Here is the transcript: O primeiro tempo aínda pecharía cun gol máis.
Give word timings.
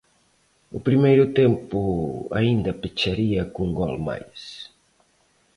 O 0.77 0.79
primeiro 0.87 1.25
tempo 1.41 1.79
aínda 2.39 2.79
pecharía 2.81 3.41
cun 3.53 3.69
gol 3.79 3.95
máis. 4.07 4.39